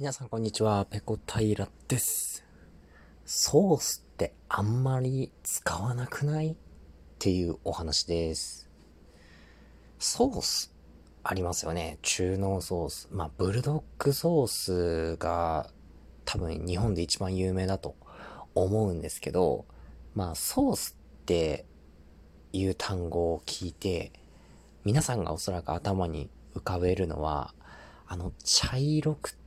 [0.00, 2.44] 皆さんこんにちは、ペコ平です。
[3.24, 6.52] ソースってあんまり使わなくない？
[6.52, 6.56] っ
[7.18, 8.70] ていうお話です。
[9.98, 10.72] ソース
[11.24, 11.98] ありますよね。
[12.02, 13.08] 中濃ソース。
[13.10, 15.68] まあ、ブルドックソースが
[16.24, 17.96] 多分日本で一番有名だと
[18.54, 19.64] 思うんですけど、
[20.14, 21.66] まあ、ソースって
[22.52, 24.12] いう単語を聞いて、
[24.84, 27.52] 皆さんがおそらく頭に浮かべるのは、
[28.06, 29.38] あの、茶色くて、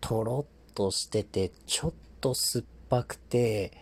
[0.00, 3.72] とろっとしてて、ちょっと酸っぱくて、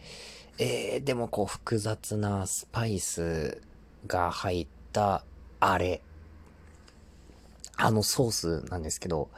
[0.58, 3.62] えー、でもこう複雑なスパイス
[4.06, 5.24] が入った
[5.60, 6.02] あれ。
[7.77, 9.30] あのソースなんですけど、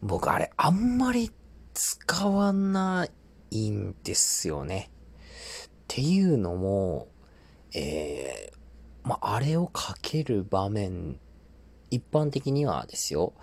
[0.00, 1.30] 僕あれあんまり
[1.74, 3.06] 使わな
[3.50, 4.90] いんですよね。
[5.66, 7.08] っていうのも、
[7.74, 11.18] えー、まあ、れをかける場面、
[11.90, 13.34] 一般的にはですよ、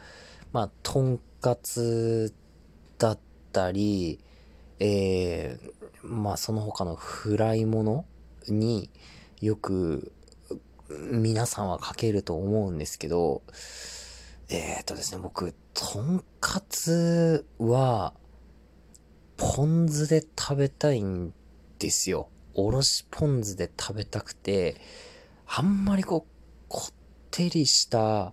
[0.51, 2.33] まあ、とんかつ
[2.97, 3.19] だっ
[3.51, 4.21] たり、
[4.79, 8.05] えー、まあ、その他のフライもの
[8.47, 8.89] に
[9.41, 10.13] よく
[10.87, 13.41] 皆さんはかけると思うんですけど、
[14.49, 18.13] えーとですね、僕、とんかつは、
[19.35, 21.33] ポン酢で食べたいん
[21.77, 22.29] ですよ。
[22.53, 24.79] おろしポン酢で食べたくて、
[25.45, 26.93] あんまりこう、こっ
[27.31, 28.31] てりした、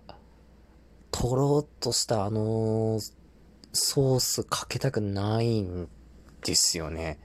[1.11, 2.99] とろっとしたあの
[3.73, 5.87] ソースかけたくないん
[6.43, 7.19] ですよね。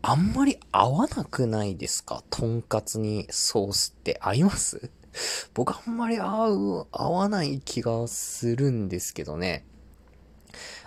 [0.00, 2.22] あんまり合わなくないですか？
[2.30, 4.90] とんかつにソースって合います？
[5.54, 9.66] 僕あんまり合う、合わない気がするんですけどね。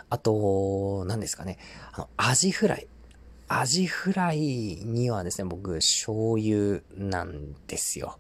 [0.09, 1.57] あと、何ですかね？
[1.91, 2.87] あの、アジフライ。
[3.49, 4.39] アジフライ
[4.85, 8.17] にはですね、僕、醤油なんですよ。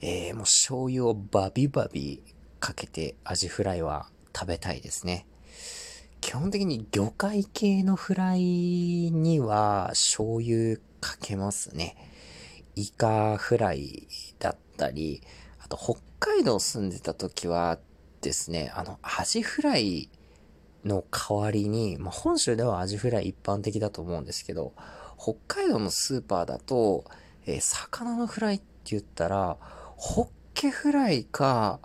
[0.00, 2.22] えー、もう醤油をバビバビ
[2.58, 5.26] かけてアジフライは食べたいですね。
[6.20, 11.96] 基本的に魚介系のフライには醤油かけますね。
[12.74, 14.06] イカフライ
[14.38, 15.22] だったり、
[15.60, 17.78] あと北海道住んでた時は
[18.20, 20.10] ですね、あの、アジフライ
[20.84, 24.72] の代わりに、まあ、本州ではアジフライ一般的だと思うんですけど、
[25.18, 27.04] 北海道のスーパーだと、
[27.46, 29.56] えー魚のフライって言ったら、
[29.96, 31.80] ホッケフライか、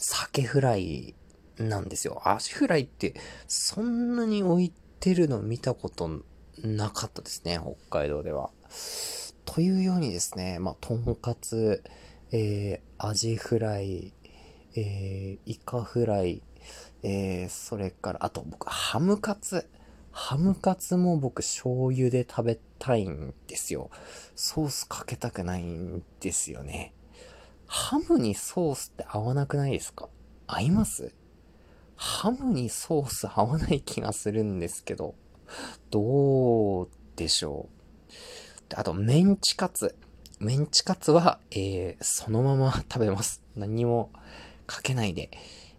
[0.00, 1.14] 鮭フライ
[1.58, 2.22] なんですよ。
[2.24, 3.14] アジフライって
[3.46, 6.22] そんなに置いてるの見たこと
[6.62, 8.50] なかったですね、北海道では。
[9.44, 11.82] というようにですね、まあ、とんかつ、
[12.32, 14.12] えー、アジフライ、
[14.74, 16.42] えー、イカフライ、
[17.02, 19.68] えー、それから、あと僕、ハムカツ。
[20.12, 23.90] ハムカツも僕、醤油で食べたいんですよ。
[24.34, 26.94] ソースかけたくないんですよね。
[27.72, 30.08] ハムにソースって合わなくないですか？
[30.48, 31.14] 合います？
[31.94, 35.14] ハムにソース合わない気がするんですけど、
[35.88, 37.68] どうでしょ
[38.08, 38.74] う？
[38.74, 39.94] あと、メンチカツ。
[40.40, 43.44] メンチカツは、えー、そのまま食べます。
[43.54, 44.10] 何も
[44.66, 45.30] かけないで。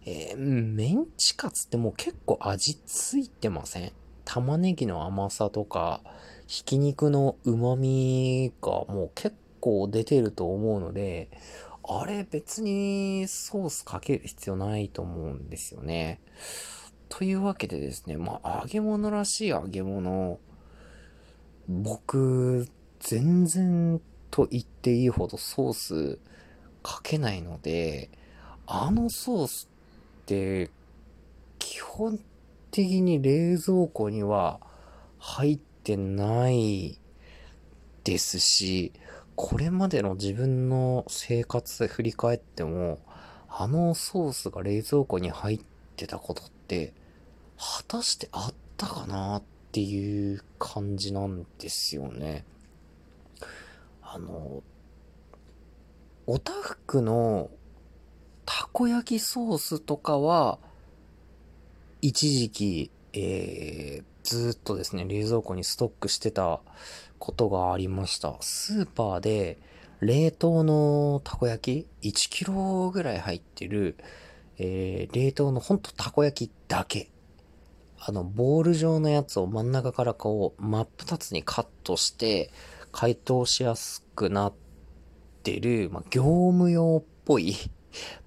[0.06, 3.92] えー、メンチカツってもう結構味ついてません？
[4.24, 6.00] 玉ねぎの甘さとか、
[6.46, 11.28] ひき肉の旨味がもう結構出てると思うので、
[11.84, 16.20] あれ別にソースかける必要ないと思うんですよね。
[17.08, 20.38] というわけでですね、まあ揚げ物らしい揚げ物、
[21.68, 22.68] 僕、
[23.00, 24.00] 全然
[24.30, 26.18] と言っていいほどソース
[26.82, 28.10] かけないので、
[28.66, 29.68] あのソース
[30.22, 30.70] って
[31.58, 32.18] 基本
[32.70, 34.60] 的に冷蔵庫には
[35.18, 36.98] 入ってない
[38.04, 38.92] ですし、
[39.44, 43.00] これまでの自分の生活で振り返っても、
[43.48, 45.60] あのソースが冷蔵庫に入っ
[45.96, 46.94] てたことって、
[47.58, 49.42] 果たしてあったかなっ
[49.72, 52.44] ていう感じなんですよね。
[54.00, 54.62] あの、
[56.28, 57.50] おたふくの
[58.46, 60.60] たこ焼きソースとかは、
[62.00, 66.60] 一時期、えー、ずっとですね、冷蔵庫にストックしてた
[67.18, 68.36] ことがありました。
[68.40, 69.58] スーパーで
[70.00, 73.96] 冷凍のたこ焼き ?1 キロぐらい入ってる、
[74.58, 77.10] えー、冷凍のほんとたこ焼きだけ。
[77.98, 82.50] あの、ボール状のやつを真ん中からこう、真っ二つにカットして、
[82.90, 84.54] 解凍しやすくなっ
[85.44, 87.54] てる、まあ、業務用っぽい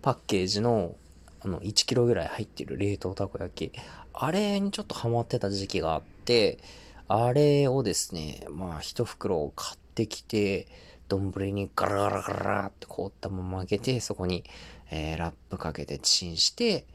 [0.02, 0.96] パッケージの、
[1.42, 3.78] あの、1キロぐらい入ってる冷凍たこ焼き。
[4.18, 6.60] あれにちょっとハマってた時期があって、
[7.08, 10.68] あれをですね、まあ、一袋を買ってきて、
[11.08, 14.44] 丼にガラガラガラって凍ったまま開けて、そこに、
[14.90, 16.86] えーラップかけてチンして、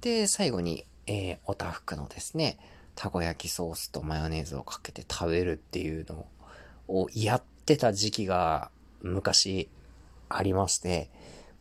[0.00, 2.58] で、最後に、えー、おたふくのですね、
[2.96, 6.26] たこ焼きソースとマヨネーズをかけて食べるっていうの
[6.88, 8.70] をやってた時期が
[9.02, 9.68] 昔
[10.28, 11.10] ありまして、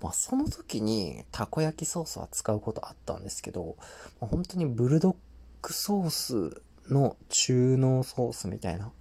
[0.02, 3.76] まあ、その時にたこ焼きソースは使うことあったんですけど、
[4.20, 5.16] まあ、本当にブルドッ
[5.62, 8.92] クソースの中濃ソースみたいな、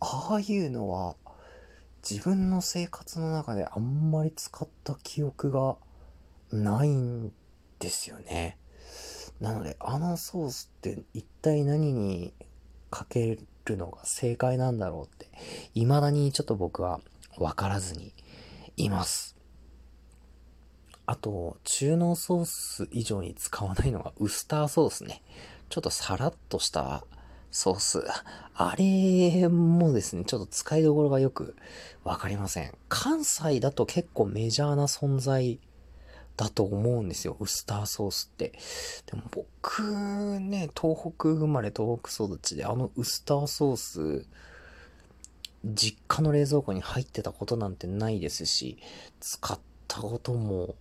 [0.00, 1.16] ああいうのは
[2.08, 5.76] 自分の生活の中であんまり使った記憶が
[6.52, 7.32] ないん
[7.78, 8.58] ですよね。
[9.40, 12.32] なので、あのソースって一体何に
[12.90, 15.28] かけるのが正解なんだろうって、
[15.74, 17.00] 未だにちょっと僕は
[17.38, 18.14] わからずに
[18.76, 19.35] います。
[21.06, 25.22] あと、中濃ソース以上に使わないのがウスターソースね。
[25.68, 27.04] ちょっとサラッとした
[27.52, 28.04] ソース。
[28.54, 31.56] あれもですね、ちょっと使いどころがよく
[32.02, 32.72] わかりません。
[32.88, 35.60] 関西だと結構メジャーな存在
[36.36, 37.36] だと思うんですよ。
[37.38, 38.52] ウスターソースって。
[39.06, 44.26] でも僕ね、東北生まれ東北育ちで、あのウスターソース、
[45.64, 48.78] 実家の冷蔵庫に入ってたことなんてないですし、
[49.20, 49.58] 使っ
[49.88, 50.74] たことも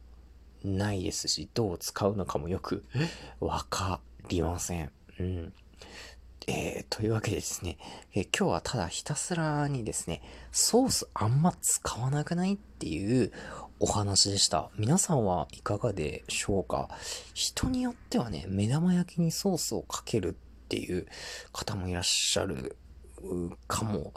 [0.65, 2.83] ないですし、どう使うのかもよく
[3.39, 4.91] わかりません。
[5.19, 5.53] うん。
[6.47, 7.77] えー、というわけでですね、
[8.13, 10.21] えー、今日はただひたすらにですね、
[10.51, 13.31] ソースあんま使わなくないっていう
[13.79, 14.69] お話でした。
[14.77, 16.89] 皆さんはいかがでしょうか？
[17.33, 21.07] 人によってはね、目玉焼きにソースをかけるっていう
[21.51, 22.77] 方もいらっしゃる
[23.67, 24.13] かも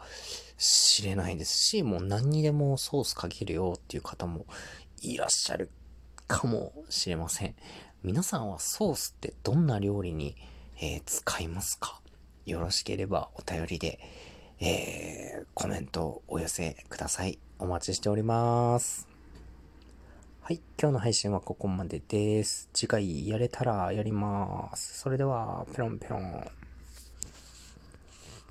[0.58, 4.44] しれないですし、もう何にでもソースかけるよっていう方も
[5.00, 5.70] いらっしゃる
[6.28, 7.54] かもしれません。
[8.04, 10.36] 皆さんはソースってどんな料理に、
[10.80, 12.00] えー、使いますか？
[12.46, 13.98] よろしければお便りで、
[14.60, 17.38] えー、コメントをお寄せください。
[17.58, 19.08] お待ちしております。
[20.42, 20.60] はい。
[20.80, 22.68] 今日の配信はここまでです。
[22.72, 24.98] 次回やれたらやります。
[25.00, 26.46] それでは、ペロンペロン。